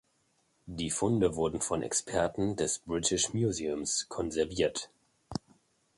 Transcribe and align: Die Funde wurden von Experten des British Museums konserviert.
Die 0.65 0.89
Funde 0.89 1.35
wurden 1.35 1.61
von 1.61 1.83
Experten 1.83 2.55
des 2.55 2.79
British 2.79 3.35
Museums 3.35 4.07
konserviert. 4.09 4.89